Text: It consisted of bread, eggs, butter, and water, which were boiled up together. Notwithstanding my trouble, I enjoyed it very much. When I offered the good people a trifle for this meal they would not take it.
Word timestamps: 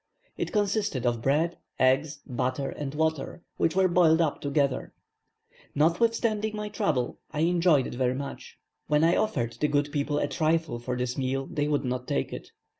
It 0.35 0.51
consisted 0.51 1.05
of 1.05 1.21
bread, 1.21 1.59
eggs, 1.77 2.21
butter, 2.25 2.71
and 2.71 2.95
water, 2.95 3.43
which 3.57 3.75
were 3.75 3.87
boiled 3.87 4.19
up 4.19 4.41
together. 4.41 4.95
Notwithstanding 5.75 6.55
my 6.55 6.69
trouble, 6.69 7.19
I 7.29 7.41
enjoyed 7.41 7.85
it 7.85 7.93
very 7.93 8.15
much. 8.15 8.57
When 8.87 9.03
I 9.03 9.15
offered 9.15 9.57
the 9.59 9.67
good 9.67 9.91
people 9.91 10.17
a 10.17 10.27
trifle 10.27 10.79
for 10.79 10.97
this 10.97 11.19
meal 11.19 11.45
they 11.45 11.67
would 11.67 11.85
not 11.85 12.07
take 12.07 12.33
it. 12.33 12.49